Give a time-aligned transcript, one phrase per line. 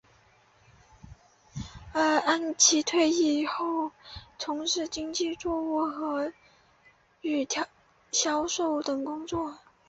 [1.93, 3.91] 安琦退役后
[4.39, 6.25] 从事经济作物种
[7.21, 7.47] 植与
[8.11, 9.59] 销售等工作。